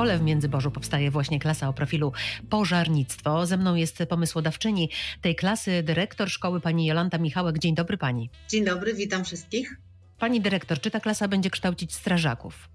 szkole 0.00 0.18
w 0.18 0.22
Międzyborzu 0.22 0.70
powstaje 0.70 1.10
właśnie 1.10 1.40
klasa 1.40 1.68
o 1.68 1.72
profilu 1.72 2.12
pożarnictwo. 2.50 3.46
Ze 3.46 3.56
mną 3.56 3.74
jest 3.74 4.02
pomysłodawczyni 4.08 4.90
tej 5.20 5.36
klasy, 5.36 5.82
dyrektor 5.82 6.30
szkoły 6.30 6.60
pani 6.60 6.86
Jolanta 6.86 7.18
Michałek. 7.18 7.58
Dzień 7.58 7.74
dobry 7.74 7.98
pani. 7.98 8.30
Dzień 8.48 8.64
dobry, 8.64 8.94
witam 8.94 9.24
wszystkich. 9.24 9.76
Pani 10.18 10.40
dyrektor, 10.40 10.80
czy 10.80 10.90
ta 10.90 11.00
klasa 11.00 11.28
będzie 11.28 11.50
kształcić 11.50 11.94
strażaków? 11.94 12.68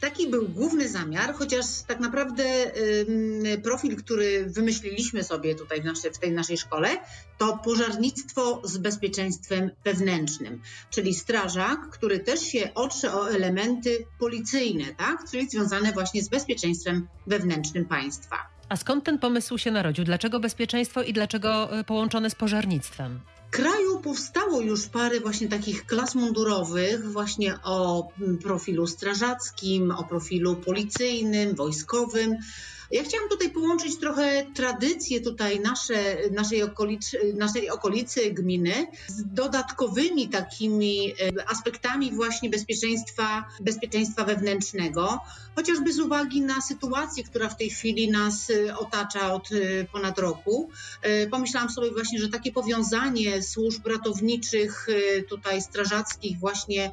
Tak, 0.00 0.10
Taki 0.10 0.28
był 0.28 0.48
główny 0.48 0.88
zamiar, 0.88 1.34
chociaż 1.34 1.64
tak 1.86 2.00
naprawdę 2.00 2.44
profil, 3.62 3.96
który 3.96 4.46
wymyśliliśmy 4.46 5.24
sobie 5.24 5.54
tutaj 5.54 5.80
w, 5.80 5.84
nasze, 5.84 6.10
w 6.10 6.18
tej 6.18 6.32
naszej 6.32 6.58
szkole, 6.58 6.88
to 7.38 7.58
pożarnictwo 7.64 8.60
z 8.64 8.78
bezpieczeństwem 8.78 9.70
wewnętrznym, 9.84 10.62
czyli 10.90 11.14
strażak, 11.14 11.90
który 11.90 12.18
też 12.18 12.40
się 12.40 12.74
otrze 12.74 13.14
o 13.14 13.30
elementy 13.30 14.06
policyjne, 14.18 14.84
tak? 14.98 15.24
czyli 15.30 15.50
związane 15.50 15.92
właśnie 15.92 16.22
z 16.22 16.28
bezpieczeństwem 16.28 17.08
wewnętrznym 17.26 17.84
państwa. 17.84 18.36
A 18.68 18.76
skąd 18.76 19.04
ten 19.04 19.18
pomysł 19.18 19.58
się 19.58 19.70
narodził? 19.70 20.04
Dlaczego 20.04 20.40
bezpieczeństwo 20.40 21.02
i 21.02 21.12
dlaczego 21.12 21.78
e, 21.78 21.84
połączone 21.84 22.30
z 22.30 22.34
pożarnictwem? 22.34 23.20
Kraju 23.50 24.00
powstało 24.00 24.60
już 24.60 24.86
parę 24.86 25.20
właśnie 25.20 25.48
takich 25.48 25.86
klas 25.86 26.14
mundurowych, 26.14 27.12
właśnie 27.12 27.58
o 27.64 28.08
profilu 28.42 28.86
strażackim, 28.86 29.90
o 29.90 30.04
profilu 30.04 30.56
policyjnym, 30.56 31.54
wojskowym. 31.54 32.36
Ja 32.90 33.04
chciałam 33.04 33.28
tutaj 33.28 33.50
połączyć 33.50 33.98
trochę 33.98 34.46
tradycje 34.54 35.20
tutaj 35.20 35.60
nasze, 35.60 36.16
naszej, 36.30 36.62
okolicy, 36.62 37.34
naszej 37.36 37.70
okolicy 37.70 38.30
gminy 38.30 38.86
z 39.06 39.22
dodatkowymi 39.34 40.28
takimi 40.28 41.12
e, 41.12 41.14
aspektami 41.50 42.12
właśnie 42.12 42.50
bezpieczeństwa, 42.50 43.44
bezpieczeństwa 43.60 44.24
wewnętrznego, 44.24 45.18
chociażby 45.56 45.92
z 45.92 46.00
uwagi 46.00 46.40
na 46.40 46.60
sytuację, 46.60 47.24
która 47.24 47.48
w 47.48 47.56
tej 47.56 47.70
chwili 47.70 48.10
nas 48.10 48.50
e, 48.50 48.76
otacza 48.76 49.34
od 49.34 49.48
e, 49.52 49.84
ponad 49.84 50.18
roku. 50.18 50.70
Pomyślałam 51.30 51.70
sobie 51.70 51.90
właśnie, 51.90 52.18
że 52.18 52.28
takie 52.28 52.52
powiązanie 52.52 53.42
służb 53.42 53.86
ratowniczych, 53.86 54.86
tutaj 55.28 55.62
strażackich 55.62 56.38
właśnie 56.38 56.90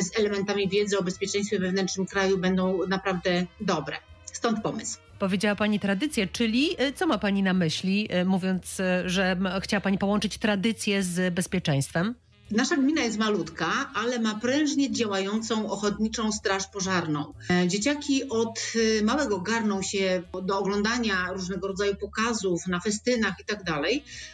z 0.00 0.18
elementami 0.18 0.68
wiedzy 0.68 0.98
o 0.98 1.02
bezpieczeństwie 1.02 1.58
wewnętrznym 1.58 2.06
kraju 2.06 2.38
będą 2.38 2.86
naprawdę 2.86 3.46
dobre. 3.60 3.96
Stąd 4.32 4.62
pomysł. 4.62 5.03
Powiedziała 5.18 5.56
Pani 5.56 5.80
tradycję, 5.80 6.26
czyli 6.26 6.82
y, 6.82 6.92
co 6.92 7.06
ma 7.06 7.18
Pani 7.18 7.42
na 7.42 7.54
myśli, 7.54 8.08
y, 8.14 8.24
mówiąc, 8.24 8.80
y, 8.80 9.08
że 9.08 9.36
chciała 9.60 9.80
Pani 9.80 9.98
połączyć 9.98 10.38
tradycję 10.38 11.02
z 11.02 11.34
bezpieczeństwem? 11.34 12.14
Nasza 12.50 12.76
gmina 12.76 13.02
jest 13.02 13.18
malutka, 13.18 13.90
ale 13.94 14.18
ma 14.18 14.34
prężnie 14.34 14.92
działającą 14.92 15.70
ochotniczą 15.70 16.32
straż 16.32 16.66
pożarną. 16.66 17.34
E, 17.50 17.68
dzieciaki 17.68 18.28
od 18.28 18.60
e, 19.00 19.04
małego 19.04 19.40
garną 19.40 19.82
się 19.82 20.22
do 20.42 20.58
oglądania 20.58 21.32
różnego 21.32 21.68
rodzaju 21.68 21.94
pokazów 21.96 22.66
na 22.66 22.80
festynach 22.80 23.34
i 23.40 23.44
tak. 23.44 23.64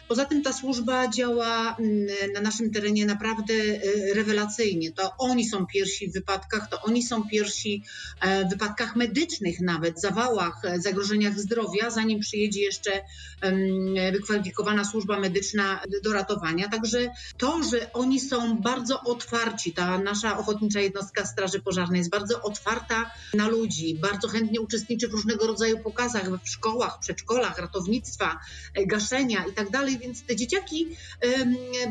Poza 0.07 0.25
tym 0.25 0.43
ta 0.43 0.53
służba 0.53 1.07
działa 1.07 1.75
mm, 1.79 2.07
na 2.33 2.41
naszym 2.41 2.71
terenie 2.71 3.05
naprawdę 3.05 3.53
e, 3.53 4.13
rewelacyjnie. 4.13 4.91
To 4.91 5.13
oni 5.17 5.45
są 5.45 5.65
pierwsi 5.65 6.09
w 6.09 6.13
wypadkach, 6.13 6.69
to 6.69 6.81
oni 6.81 7.03
są 7.03 7.23
pierwsi 7.23 7.83
w 8.45 8.49
wypadkach 8.49 8.95
medycznych 8.95 9.61
nawet, 9.61 10.01
zawałach, 10.01 10.61
zagrożeniach 10.77 11.39
zdrowia, 11.39 11.89
zanim 11.89 12.19
przyjedzie 12.19 12.61
jeszcze 12.61 12.91
wykwalifikowana 14.11 14.85
służba 14.85 15.19
medyczna 15.19 15.79
do 16.03 16.13
ratowania. 16.13 16.69
Także 16.69 17.09
to, 17.37 17.63
że 17.63 17.93
oni 18.01 18.19
są 18.19 18.57
bardzo 18.57 19.01
otwarci. 19.01 19.73
Ta 19.73 19.97
nasza 19.97 20.37
ochotnicza 20.37 20.79
jednostka 20.79 21.25
Straży 21.25 21.59
Pożarnej 21.59 21.97
jest 21.97 22.09
bardzo 22.09 22.41
otwarta 22.41 23.11
na 23.33 23.47
ludzi, 23.47 23.95
bardzo 23.95 24.27
chętnie 24.27 24.61
uczestniczy 24.61 25.07
w 25.07 25.11
różnego 25.11 25.47
rodzaju 25.47 25.79
pokazach 25.79 26.29
w 26.43 26.49
szkołach, 26.49 26.99
przedszkolach, 26.99 27.57
ratownictwa, 27.57 28.39
e, 28.73 28.85
gaszenia 28.85 29.45
i 29.51 29.53
tak 29.53 29.69
dalej, 29.69 29.99
więc 29.99 30.23
te 30.23 30.35
dzieciaki 30.35 30.87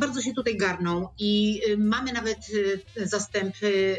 bardzo 0.00 0.22
się 0.22 0.34
tutaj 0.34 0.56
garną 0.56 1.08
i 1.18 1.60
mamy 1.78 2.12
nawet 2.12 2.38
e, 2.96 3.06
zastępy 3.06 3.96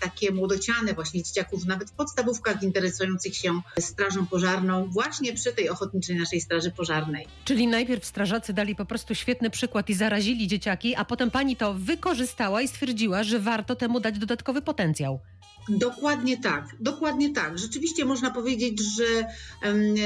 takie 0.00 0.32
młodociane 0.32 0.94
właśnie 0.94 1.22
dzieciaków, 1.22 1.66
nawet 1.66 1.90
w 1.90 1.92
podstawówkach 1.92 2.62
interesujących 2.62 3.36
się 3.36 3.60
Strażą 3.80 4.26
Pożarną 4.26 4.88
właśnie 4.90 5.32
przy 5.32 5.52
tej 5.52 5.68
ochotniczej 5.68 6.16
naszej 6.16 6.40
Straży 6.40 6.70
Pożarnej. 6.70 7.26
Czyli 7.44 7.66
najpierw 7.66 8.04
strażacy 8.04 8.52
dali 8.52 8.74
po 8.74 8.84
prostu 8.84 9.14
świetny 9.14 9.50
przykład 9.50 9.90
i 9.90 9.94
zarazili 9.94 10.48
dzieciaki, 10.48 10.94
a 10.94 11.04
potem 11.04 11.25
pani 11.30 11.56
to 11.56 11.74
wykorzystała 11.74 12.62
i 12.62 12.68
stwierdziła, 12.68 13.22
że 13.24 13.38
warto 13.38 13.76
temu 13.76 14.00
dać 14.00 14.18
dodatkowy 14.18 14.62
potencjał. 14.62 15.20
Dokładnie 15.68 16.36
tak, 16.40 16.76
dokładnie 16.80 17.32
tak. 17.32 17.58
Rzeczywiście 17.58 18.04
można 18.04 18.30
powiedzieć, 18.30 18.80
że 18.80 19.04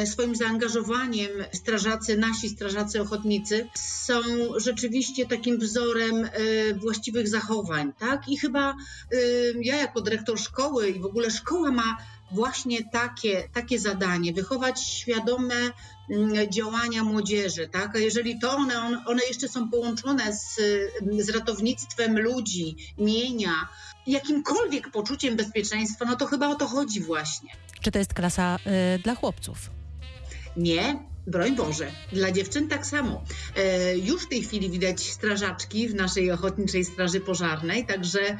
swoim 0.06 0.36
zaangażowaniem 0.36 1.30
strażacy, 1.53 2.19
nasi 2.19 2.48
strażacy 2.48 3.00
ochotnicy 3.00 3.69
są 3.75 4.20
rzeczywiście 4.56 5.26
takim 5.26 5.59
wzorem 5.59 6.25
e, 6.25 6.30
właściwych 6.75 7.28
zachowań, 7.28 7.92
tak? 7.98 8.28
I 8.28 8.36
chyba 8.36 8.76
ja 9.62 9.76
jako 9.76 10.00
dyrektor 10.00 10.41
szkoły 10.41 10.88
i 10.88 11.00
w 11.00 11.06
ogóle 11.06 11.30
szkoła 11.30 11.72
ma 11.72 11.97
właśnie 12.32 12.84
takie, 12.84 13.48
takie 13.52 13.78
zadanie, 13.78 14.32
wychować 14.32 14.80
świadome 14.80 15.54
mm, 16.10 16.50
działania 16.50 17.04
młodzieży, 17.04 17.68
tak? 17.68 17.96
A 17.96 17.98
jeżeli 17.98 18.38
to 18.38 18.52
one, 18.52 19.04
one 19.06 19.22
jeszcze 19.28 19.48
są 19.48 19.70
połączone 19.70 20.32
z, 20.32 20.60
z 21.18 21.28
ratownictwem 21.28 22.18
ludzi, 22.18 22.76
mienia, 22.98 23.68
jakimkolwiek 24.06 24.91
poczuciem 24.91 25.36
bezpieczeństwa, 25.36 26.04
no 26.04 26.16
to 26.16 26.26
chyba 26.26 26.48
o 26.48 26.54
to 26.54 26.66
chodzi 26.66 27.00
właśnie. 27.00 27.50
Czy 27.80 27.91
to 27.91 27.98
jest 27.98 28.14
klasa 28.14 28.58
y, 28.97 28.98
dla 28.98 29.14
chłopców? 29.14 29.70
Nie, 30.56 31.09
Broń 31.30 31.56
Boże, 31.56 31.92
dla 32.12 32.32
dziewczyn 32.32 32.68
tak 32.68 32.86
samo. 32.86 33.24
E, 33.56 33.98
już 33.98 34.22
w 34.22 34.28
tej 34.28 34.42
chwili 34.42 34.70
widać 34.70 35.10
strażaczki 35.10 35.88
w 35.88 35.94
naszej 35.94 36.30
Ochotniczej 36.30 36.84
Straży 36.84 37.20
Pożarnej, 37.20 37.86
także 37.86 38.20
e, 38.20 38.36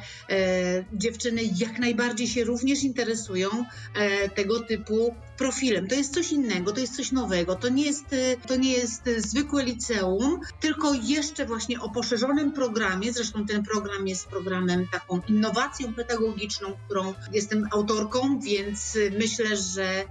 dziewczyny 0.93 1.41
jak 1.55 1.79
najbardziej 1.79 2.27
się 2.27 2.43
również 2.43 2.83
interesują 2.83 3.49
e, 3.95 4.29
tego 4.29 4.59
typu 4.59 5.15
profilem. 5.37 5.87
To 5.87 5.95
jest 5.95 6.13
coś 6.13 6.31
innego, 6.31 6.71
to 6.71 6.79
jest 6.79 6.95
coś 6.95 7.11
nowego. 7.11 7.55
To 7.55 7.69
nie 7.69 7.85
jest, 7.85 8.05
to 8.47 8.55
nie 8.55 8.73
jest 8.73 9.09
zwykłe 9.17 9.63
liceum, 9.63 10.39
tylko 10.59 10.93
jeszcze 10.93 11.45
właśnie 11.45 11.79
o 11.81 11.89
poszerzonym 11.89 12.51
programie. 12.51 13.13
Zresztą 13.13 13.45
ten 13.45 13.63
program 13.63 14.07
jest 14.07 14.27
programem 14.27 14.87
taką 14.91 15.21
innowacją 15.27 15.93
pedagogiczną, 15.93 16.67
którą 16.85 17.13
jestem 17.33 17.67
autorką, 17.71 18.39
więc 18.39 18.97
myślę, 19.19 19.57
że 19.57 20.03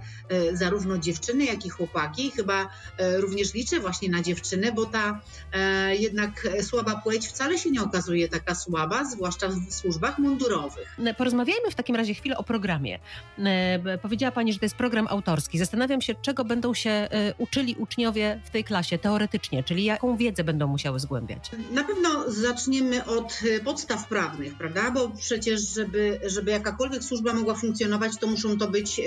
zarówno 0.53 0.97
dziewczyny, 0.97 1.45
jak 1.45 1.65
i 1.65 1.69
chłopaki 1.69 2.31
chyba 2.31 2.61
E, 2.63 2.70
również 3.17 3.53
liczę 3.53 3.79
właśnie 3.79 4.09
na 4.09 4.21
dziewczyny, 4.21 4.71
bo 4.71 4.85
ta 4.85 5.21
e, 5.53 5.95
jednak 5.95 6.47
słaba 6.61 7.01
płeć 7.03 7.27
wcale 7.27 7.57
się 7.57 7.71
nie 7.71 7.81
okazuje 7.81 8.27
taka 8.27 8.55
słaba, 8.55 9.05
zwłaszcza 9.05 9.47
w 9.47 9.73
służbach 9.73 10.19
mundurowych. 10.19 10.97
Porozmawiajmy 11.17 11.71
w 11.71 11.75
takim 11.75 11.95
razie 11.95 12.13
chwilę 12.13 12.37
o 12.37 12.43
programie. 12.43 12.99
E, 13.39 13.97
powiedziała 13.97 14.31
Pani, 14.31 14.53
że 14.53 14.59
to 14.59 14.65
jest 14.65 14.75
program 14.75 15.07
autorski. 15.07 15.59
Zastanawiam 15.59 16.01
się, 16.01 16.15
czego 16.21 16.45
będą 16.45 16.73
się 16.73 17.09
uczyli 17.37 17.75
uczniowie 17.75 18.41
w 18.45 18.49
tej 18.49 18.63
klasie 18.63 18.97
teoretycznie, 18.97 19.63
czyli 19.63 19.83
jaką 19.83 20.17
wiedzę 20.17 20.43
będą 20.43 20.67
musiały 20.67 20.99
zgłębiać. 20.99 21.51
Na 21.71 21.83
pewno 21.83 22.31
zaczniemy 22.31 23.05
od 23.05 23.39
podstaw 23.63 24.07
prawnych, 24.07 24.57
prawda? 24.57 24.91
Bo 24.91 25.09
przecież, 25.09 25.61
żeby, 25.73 26.19
żeby 26.25 26.51
jakakolwiek 26.51 27.03
służba 27.03 27.33
mogła 27.33 27.55
funkcjonować, 27.55 28.11
to 28.19 28.27
muszą 28.27 28.57
to 28.57 28.67
być 28.67 29.01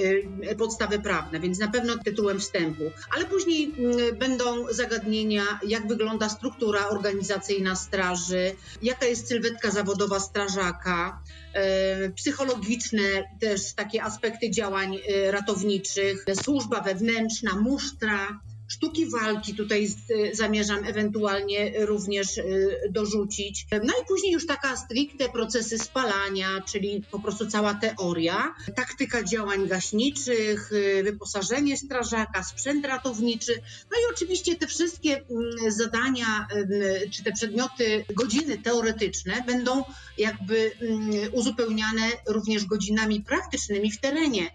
podstawy 0.58 0.98
prawne, 0.98 1.40
więc 1.40 1.58
na 1.58 1.68
pewno 1.68 1.98
tytułem 1.98 2.40
wstępu. 2.40 2.82
Ale 3.16 3.24
później 3.24 3.43
Później 3.44 3.74
mm, 3.78 4.18
będą 4.18 4.72
zagadnienia, 4.72 5.42
jak 5.66 5.88
wygląda 5.88 6.28
struktura 6.28 6.88
organizacyjna 6.88 7.76
straży, 7.76 8.56
jaka 8.82 9.06
jest 9.06 9.28
sylwetka 9.28 9.70
zawodowa 9.70 10.20
strażaka, 10.20 11.22
e, 11.52 12.10
psychologiczne 12.10 13.02
też 13.40 13.72
takie 13.72 14.02
aspekty 14.02 14.50
działań 14.50 14.96
e, 14.96 15.30
ratowniczych, 15.30 16.24
służba 16.42 16.80
wewnętrzna, 16.80 17.56
musztra 17.56 18.40
Sztuki 18.74 19.06
walki 19.06 19.54
tutaj 19.54 19.88
zamierzam 20.32 20.84
ewentualnie 20.84 21.86
również 21.86 22.38
y, 22.38 22.80
dorzucić. 22.90 23.66
No 23.72 23.92
i 24.02 24.06
później 24.08 24.32
już 24.32 24.46
taka 24.46 24.76
stricte 24.76 25.28
procesy 25.28 25.78
spalania, 25.78 26.48
czyli 26.66 27.02
po 27.10 27.18
prostu 27.18 27.46
cała 27.46 27.74
teoria, 27.74 28.54
taktyka 28.76 29.22
działań 29.22 29.68
gaśniczych, 29.68 30.72
y, 30.72 31.02
wyposażenie 31.02 31.76
strażaka, 31.76 32.42
sprzęt 32.42 32.86
ratowniczy, 32.86 33.52
no 33.90 33.96
i 33.98 34.14
oczywiście 34.14 34.56
te 34.56 34.66
wszystkie 34.66 35.16
mm, 35.16 35.72
zadania 35.72 36.46
y, 36.56 37.10
czy 37.10 37.24
te 37.24 37.32
przedmioty, 37.32 38.04
godziny 38.14 38.58
teoretyczne 38.58 39.42
będą 39.46 39.84
jakby 40.18 40.72
mm, 40.80 41.10
uzupełniane 41.32 42.10
również 42.28 42.64
godzinami 42.64 43.20
praktycznymi 43.20 43.90
w 43.90 44.00
terenie. 44.00 44.50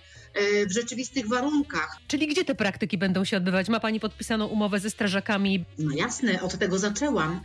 W 0.67 0.73
rzeczywistych 0.73 1.27
warunkach. 1.27 1.97
Czyli 2.07 2.27
gdzie 2.27 2.45
te 2.45 2.55
praktyki 2.55 2.97
będą 2.97 3.25
się 3.25 3.37
odbywać? 3.37 3.69
Ma 3.69 3.79
Pani 3.79 3.99
podpisaną 3.99 4.45
umowę 4.45 4.79
ze 4.79 4.89
strażakami? 4.89 5.65
No 5.77 5.95
jasne, 5.95 6.41
od 6.41 6.57
tego 6.57 6.77
zaczęłam. 6.79 7.41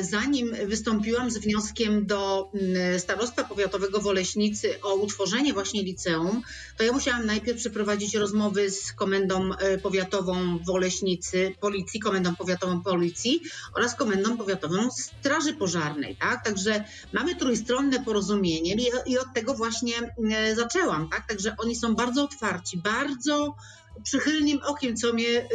Zanim 0.00 0.56
wystąpiłam 0.66 1.30
z 1.30 1.38
wnioskiem 1.38 2.06
do 2.06 2.50
mm, 2.54 3.00
Starostwa 3.00 3.44
Powiatowego 3.44 4.00
w 4.00 4.06
Oleśnicy 4.06 4.80
o 4.82 4.94
utworzenie 4.94 5.52
właśnie 5.52 5.82
liceum, 5.82 6.42
to 6.76 6.84
ja 6.84 6.92
musiałam 6.92 7.26
najpierw 7.26 7.58
przeprowadzić 7.58 8.14
rozmowy 8.14 8.70
z 8.70 8.92
Komendą 8.92 9.50
Powiatową 9.82 10.58
w 10.58 10.70
Oleśnicy, 10.70 11.52
Policji, 11.60 12.00
Komendą 12.00 12.36
Powiatową 12.36 12.82
Policji 12.82 13.40
oraz 13.74 13.94
Komendą 13.94 14.36
Powiatową 14.36 14.90
Straży 14.90 15.54
Pożarnej, 15.54 16.16
tak? 16.16 16.44
Także 16.44 16.84
mamy 17.12 17.34
trójstronne 17.36 18.04
porozumienie 18.04 18.76
i 19.06 19.18
od 19.18 19.34
tego 19.34 19.54
właśnie 19.54 19.94
mm, 19.98 20.56
zaczęłam, 20.56 21.08
tak? 21.08 21.28
Także 21.28 21.56
oni 21.58 21.76
są 21.76 21.95
bardzo 21.96 22.24
otwarci, 22.24 22.78
bardzo 22.78 23.56
przychylnym 24.02 24.60
okiem, 24.62 24.96
co 24.96 25.12
mnie 25.12 25.48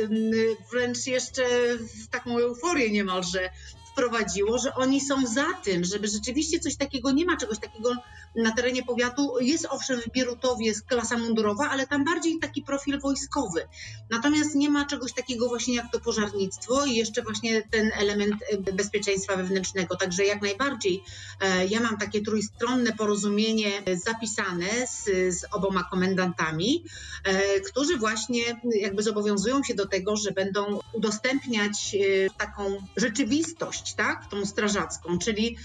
wręcz 0.72 1.08
jeszcze 1.08 1.44
w 1.78 2.08
taką 2.08 2.38
euforię 2.38 2.92
niemalże 2.92 3.50
wprowadziło, 3.92 4.58
że 4.58 4.76
oni 4.76 5.02
są 5.02 5.28
za 5.28 5.46
tym, 5.64 5.84
żeby 5.84 6.08
rzeczywiście 6.08 6.60
coś 6.60 6.76
takiego, 6.76 7.12
nie 7.12 7.26
ma 7.26 7.38
czegoś 7.38 7.60
takiego 7.60 7.96
na 8.36 8.52
terenie 8.52 8.84
powiatu. 8.84 9.36
Jest 9.42 9.68
owszem 9.70 10.02
w 10.02 10.12
Bierutowie 10.12 10.66
jest 10.66 10.88
klasa 10.88 11.18
mundurowa, 11.18 11.70
ale 11.70 11.88
tam 11.88 12.06
bardziej 12.06 12.40
taki 12.40 12.62
profil 12.62 13.00
wojskowy. 13.00 13.68
Natomiast 14.10 14.56
nie 14.56 14.70
ma 14.70 14.86
czegoś 14.86 15.14
takiego 15.14 15.48
właśnie 15.48 15.76
jak 15.76 15.92
to 15.92 16.00
pożarnictwo 16.00 16.86
i 16.86 16.96
jeszcze 16.96 17.22
właśnie 17.22 17.62
ten 17.72 17.92
element 17.96 18.36
e, 18.68 18.74
bezpieczeństwa 18.74 19.36
wewnętrznego. 19.36 19.96
Także 19.96 20.26
jak 20.26 20.42
najbardziej 20.42 21.04
e, 21.42 21.66
ja 21.66 21.80
mam 21.80 21.98
takie 21.98 22.22
trójstronne 22.22 22.94
porozumienie 22.94 23.72
zapisane 24.06 24.70
z, 24.88 25.04
z 25.40 25.46
oboma 25.52 25.84
komendantami, 25.84 26.84
e, 27.24 27.60
którzy 27.60 27.98
właśnie 27.98 28.62
jakby 28.82 29.04
zobowiązują 29.04 29.64
się 29.64 29.74
do 29.74 29.88
tego, 29.88 30.16
że 30.16 30.32
będą 30.32 30.80
udostępniać 30.94 31.96
taką 32.38 32.88
rzeczywistość, 32.98 33.81
tak, 33.94 34.30
tą 34.30 34.46
strażacką, 34.46 35.18
czyli 35.18 35.58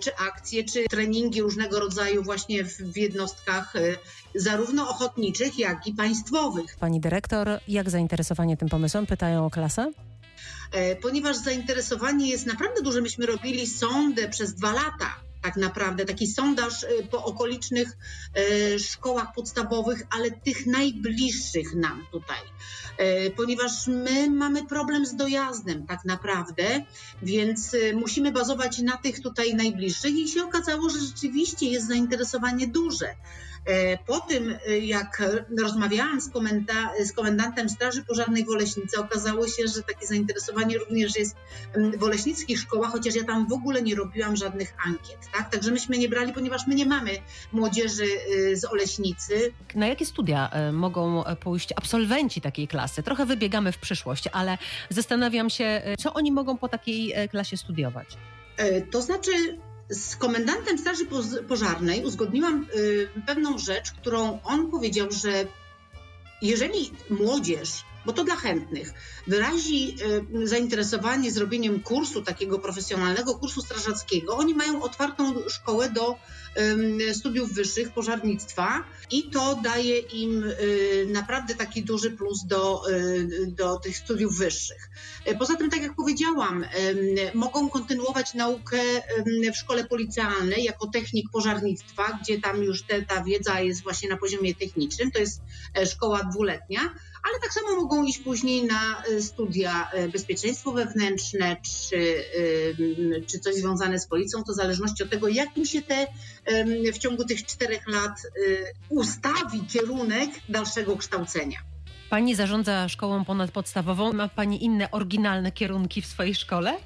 czy 0.00 0.16
akcje, 0.16 0.64
czy 0.64 0.84
treningi 0.84 1.42
różnego 1.42 1.80
rodzaju 1.80 2.22
właśnie 2.22 2.64
w 2.64 2.96
jednostkach 2.96 3.76
y, 3.76 3.96
zarówno 4.34 4.88
ochotniczych, 4.88 5.58
jak 5.58 5.86
i 5.86 5.94
państwowych. 5.94 6.76
Pani 6.76 7.00
dyrektor, 7.00 7.48
jak 7.68 7.90
zainteresowanie 7.90 8.56
tym 8.56 8.68
pomysłem? 8.68 9.06
Pytają 9.06 9.46
o 9.46 9.50
klasę? 9.50 9.92
E, 10.72 10.96
ponieważ 10.96 11.36
zainteresowanie 11.36 12.30
jest 12.30 12.46
naprawdę 12.46 12.82
duże, 12.82 13.00
myśmy 13.00 13.26
robili 13.26 13.66
sondę 13.66 14.28
przez 14.28 14.54
dwa 14.54 14.72
lata 14.72 15.29
tak 15.42 15.56
naprawdę, 15.56 16.04
taki 16.04 16.26
sondaż 16.26 16.82
y, 16.82 17.06
po 17.10 17.24
okolicznych 17.24 17.96
y, 18.74 18.78
szkołach 18.78 19.34
podstawowych, 19.34 20.02
ale 20.10 20.30
tych 20.30 20.66
najbliższych 20.66 21.74
nam 21.74 22.06
tutaj, 22.12 22.38
y, 23.26 23.30
ponieważ 23.30 23.86
my 23.86 24.30
mamy 24.30 24.66
problem 24.66 25.06
z 25.06 25.16
dojazdem 25.16 25.86
tak 25.86 26.04
naprawdę, 26.04 26.84
więc 27.22 27.76
musimy 27.94 28.32
bazować 28.32 28.78
na 28.78 28.96
tych 28.96 29.20
tutaj 29.20 29.54
najbliższych 29.54 30.14
i 30.14 30.28
się 30.28 30.44
okazało, 30.44 30.90
że 30.90 30.98
rzeczywiście 30.98 31.66
jest 31.66 31.88
zainteresowanie 31.88 32.66
duże. 32.66 33.14
E, 33.66 33.98
po 33.98 34.20
tym, 34.20 34.58
e, 34.66 34.78
jak 34.78 35.22
rozmawiałam 35.58 36.20
z, 36.20 36.28
komenda 36.28 36.90
z 37.04 37.12
komendantem 37.12 37.68
Straży 37.68 38.04
Pożarnej 38.04 38.44
w 38.44 38.48
Oleśnicy, 38.48 39.00
okazało 39.00 39.48
się, 39.48 39.68
że 39.74 39.82
takie 39.82 40.06
zainteresowanie 40.06 40.78
również 40.78 41.16
jest 41.16 41.36
w 41.98 42.02
oleśnickich 42.02 42.58
szkołach, 42.58 42.92
chociaż 42.92 43.14
ja 43.14 43.24
tam 43.24 43.46
w 43.48 43.52
ogóle 43.52 43.82
nie 43.82 43.94
robiłam 43.94 44.36
żadnych 44.36 44.74
ankiet. 44.86 45.18
Tak? 45.32 45.50
Także 45.50 45.70
myśmy 45.70 45.98
nie 45.98 46.08
brali, 46.08 46.32
ponieważ 46.32 46.66
my 46.66 46.74
nie 46.74 46.86
mamy 46.86 47.10
młodzieży 47.52 48.04
e, 48.04 48.56
z 48.56 48.64
Oleśnicy. 48.64 49.52
Na 49.74 49.86
jakie 49.86 50.06
studia 50.06 50.50
mogą 50.72 51.22
pójść 51.40 51.72
absolwenci 51.76 52.40
takiej 52.40 52.68
klasy? 52.68 53.02
Trochę 53.02 53.26
wybiegamy 53.26 53.72
w 53.72 53.78
przyszłość, 53.78 54.28
ale 54.32 54.58
zastanawiam 54.88 55.50
się, 55.50 55.82
co 55.98 56.14
oni 56.14 56.32
mogą 56.32 56.56
po 56.58 56.68
takiej 56.68 57.14
klasie 57.30 57.56
studiować. 57.56 58.16
To 58.90 59.02
znaczy, 59.02 59.30
z 59.90 60.16
komendantem 60.16 60.78
Straży 60.78 61.06
Pożarnej 61.48 62.04
uzgodniłam 62.04 62.66
y, 62.76 63.08
pewną 63.26 63.58
rzecz, 63.58 63.92
którą 63.92 64.38
on 64.44 64.70
powiedział, 64.70 65.08
że 65.10 65.30
jeżeli 66.42 66.90
młodzież, 67.10 67.84
bo 68.06 68.12
to 68.12 68.24
dla 68.24 68.36
chętnych, 68.36 68.92
wyrazi 69.26 69.96
y, 70.42 70.46
zainteresowanie 70.46 71.30
zrobieniem 71.32 71.80
kursu, 71.80 72.22
takiego 72.22 72.58
profesjonalnego 72.58 73.34
kursu 73.34 73.60
strażackiego, 73.60 74.36
oni 74.36 74.54
mają 74.54 74.82
otwartą 74.82 75.34
szkołę 75.48 75.90
do 75.90 76.16
studiów 77.12 77.52
wyższych 77.52 77.90
pożarnictwa 77.90 78.84
i 79.10 79.30
to 79.30 79.60
daje 79.62 79.98
im 79.98 80.44
y, 80.44 81.06
naprawdę 81.08 81.54
taki 81.54 81.82
duży 81.82 82.10
plus 82.10 82.44
do, 82.46 82.90
y, 82.90 83.46
do 83.46 83.76
tych 83.76 83.96
studiów 83.96 84.38
wyższych. 84.38 84.90
Poza 85.38 85.56
tym, 85.56 85.70
tak 85.70 85.82
jak 85.82 85.94
powiedziałam, 85.94 86.64
mogą 87.34 87.68
kontynuować 87.68 88.34
naukę 88.34 88.78
w 89.52 89.56
szkole 89.56 89.84
policjalnej 89.84 90.64
jako 90.64 90.86
technik 90.86 91.30
pożarnictwa, 91.30 92.18
gdzie 92.22 92.40
tam 92.40 92.62
już 92.62 92.82
te, 92.82 93.02
ta 93.02 93.24
wiedza 93.24 93.60
jest 93.60 93.82
właśnie 93.82 94.08
na 94.08 94.16
poziomie 94.16 94.54
technicznym, 94.54 95.10
to 95.10 95.18
jest 95.18 95.40
e, 95.78 95.86
szkoła 95.86 96.24
dwuletnia, 96.24 96.80
ale 97.22 97.40
tak 97.40 97.52
samo 97.52 97.76
mogą 97.76 98.04
iść 98.04 98.18
później 98.18 98.64
na 98.64 99.02
e, 99.02 99.22
studia 99.22 99.90
e, 99.92 100.08
bezpieczeństwo 100.08 100.72
wewnętrzne 100.72 101.56
czy, 101.62 102.24
czy 103.26 103.38
coś 103.38 103.54
związane 103.54 103.98
z 103.98 104.06
policją, 104.06 104.44
to 104.44 104.52
w 104.52 104.56
zależności 104.56 105.02
od 105.02 105.10
tego, 105.10 105.28
jak 105.28 105.56
im 105.58 105.66
się 105.66 105.82
te 105.82 106.06
w 106.92 106.98
ciągu 106.98 107.24
tych 107.24 107.46
czterech 107.46 107.88
lat 107.88 108.22
y, 108.24 108.64
ustawi 108.88 109.60
kierunek 109.72 110.30
dalszego 110.48 110.96
kształcenia. 110.96 111.58
Pani 112.10 112.34
zarządza 112.34 112.88
szkołą 112.88 113.24
ponadpodstawową. 113.24 114.12
Ma 114.12 114.28
Pani 114.28 114.64
inne 114.64 114.90
oryginalne 114.90 115.52
kierunki 115.52 116.02
w 116.02 116.06
swojej 116.06 116.34
szkole? 116.34 116.76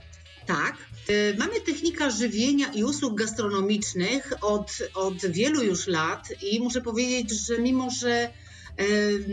Tak. 0.46 0.76
Y, 1.10 1.36
mamy 1.38 1.60
technika 1.60 2.10
żywienia 2.10 2.72
i 2.72 2.84
usług 2.84 3.18
gastronomicznych 3.18 4.32
od, 4.40 4.78
od 4.94 5.26
wielu 5.26 5.62
już 5.62 5.86
lat 5.86 6.28
i 6.42 6.60
muszę 6.60 6.80
powiedzieć, 6.80 7.46
że 7.46 7.58
mimo, 7.58 7.90
że 7.90 8.30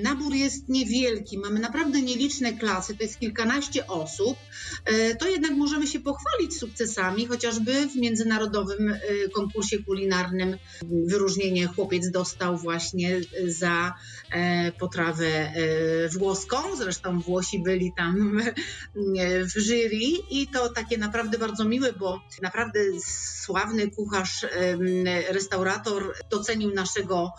nabór 0.03 0.33
jest 0.33 0.69
niewielki, 0.69 1.37
mamy 1.37 1.59
naprawdę 1.59 2.01
nieliczne 2.01 2.53
klasy, 2.53 2.97
to 2.97 3.03
jest 3.03 3.19
kilkanaście 3.19 3.87
osób, 3.87 4.37
e, 4.85 5.15
to 5.15 5.27
jednak 5.27 5.51
możemy 5.51 5.87
się 5.87 5.99
pochwalić 5.99 6.57
sukcesami, 6.57 7.25
chociażby 7.25 7.87
w 7.87 7.95
międzynarodowym 7.95 8.89
e, 8.89 8.99
konkursie 9.29 9.83
kulinarnym. 9.83 10.57
Wyróżnienie 11.05 11.67
chłopiec 11.67 12.11
dostał 12.11 12.57
właśnie 12.57 13.21
za 13.45 13.93
potrawę 14.79 15.53
włoską, 16.17 16.75
zresztą 16.77 17.19
Włosi 17.19 17.63
byli 17.63 17.91
tam 17.97 18.41
w 19.55 19.61
jury 19.61 20.05
i 20.31 20.47
to 20.53 20.69
takie 20.69 20.97
naprawdę 20.97 21.37
bardzo 21.37 21.65
miłe, 21.65 21.93
bo 21.93 22.21
naprawdę 22.41 22.79
sławny 23.45 23.91
kucharz, 23.91 24.45
restaurator 25.29 26.13
docenił 26.29 26.73
naszego 26.73 27.31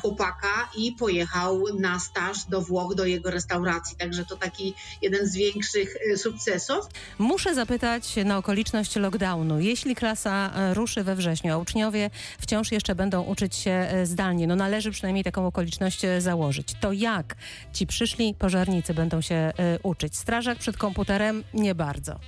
chłopaka 0.00 0.70
i 0.76 0.92
pojechał 0.92 1.37
pojechał 1.38 1.78
na 1.78 2.00
staż 2.00 2.44
do 2.44 2.60
Włoch, 2.60 2.94
do 2.94 3.06
jego 3.06 3.30
restauracji. 3.30 3.96
Także 3.96 4.24
to 4.24 4.36
taki 4.36 4.74
jeden 5.02 5.28
z 5.28 5.36
większych 5.36 5.96
e, 6.12 6.16
sukcesów. 6.16 6.86
Muszę 7.18 7.54
zapytać 7.54 8.16
na 8.24 8.38
okoliczność 8.38 8.96
lockdownu. 8.96 9.60
Jeśli 9.60 9.94
klasa 9.94 10.52
e, 10.54 10.74
ruszy 10.74 11.04
we 11.04 11.16
wrześniu, 11.16 11.54
a 11.54 11.56
uczniowie 11.56 12.10
wciąż 12.40 12.72
jeszcze 12.72 12.94
będą 12.94 13.22
uczyć 13.22 13.56
się 13.56 13.70
e, 13.70 14.06
zdalnie, 14.06 14.46
no 14.46 14.56
należy 14.56 14.90
przynajmniej 14.90 15.24
taką 15.24 15.46
okoliczność 15.46 16.02
założyć. 16.18 16.74
To 16.80 16.92
jak 16.92 17.36
ci 17.72 17.86
przyszli 17.86 18.34
pożarnicy 18.34 18.94
będą 18.94 19.20
się 19.20 19.52
uczyć? 19.82 20.16
Strażak 20.16 20.58
przed 20.58 20.76
komputerem 20.76 21.44
nie 21.54 21.74
bardzo. 21.74 22.20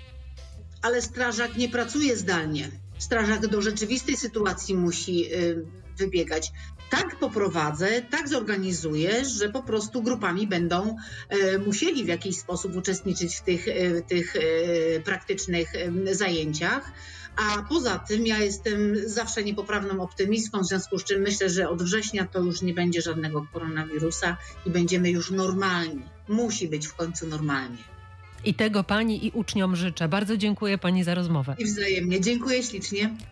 Ale 0.82 1.02
strażak 1.02 1.56
nie 1.56 1.68
pracuje 1.68 2.16
zdalnie. 2.16 2.70
Strażak 2.98 3.46
do 3.46 3.62
rzeczywistej 3.62 4.16
sytuacji 4.16 4.74
musi 4.74 5.26
wybiegać 5.98 6.52
tak 6.90 7.16
poprowadzę, 7.16 8.02
tak 8.02 8.28
zorganizuję, 8.28 9.24
że 9.24 9.48
po 9.48 9.62
prostu 9.62 10.02
grupami 10.02 10.46
będą 10.46 10.96
e, 11.28 11.58
musieli 11.58 12.04
w 12.04 12.08
jakiś 12.08 12.36
sposób 12.36 12.76
uczestniczyć 12.76 13.36
w 13.36 13.42
tych, 13.42 13.68
e, 13.68 14.02
tych 14.02 14.36
e, 14.36 14.40
praktycznych 15.00 15.72
zajęciach. 16.12 16.92
A 17.36 17.62
poza 17.68 17.98
tym 17.98 18.26
ja 18.26 18.38
jestem 18.38 19.08
zawsze 19.08 19.44
niepoprawną 19.44 20.02
optymistką, 20.02 20.60
w 20.60 20.66
związku 20.66 20.98
z 20.98 21.04
czym 21.04 21.22
myślę, 21.22 21.50
że 21.50 21.68
od 21.68 21.82
września 21.82 22.26
to 22.26 22.40
już 22.40 22.62
nie 22.62 22.74
będzie 22.74 23.02
żadnego 23.02 23.46
koronawirusa 23.52 24.36
i 24.66 24.70
będziemy 24.70 25.10
już 25.10 25.30
normalni. 25.30 26.02
Musi 26.28 26.68
być 26.68 26.86
w 26.86 26.94
końcu 26.94 27.26
normalnie. 27.26 27.84
I 28.44 28.54
tego 28.54 28.84
pani 28.84 29.26
i 29.26 29.30
uczniom 29.30 29.76
życzę. 29.76 30.08
Bardzo 30.08 30.36
dziękuję 30.36 30.78
pani 30.78 31.04
za 31.04 31.14
rozmowę. 31.14 31.56
I 31.58 31.64
wzajemnie. 31.64 32.20
Dziękuję 32.20 32.62
ślicznie. 32.62 33.16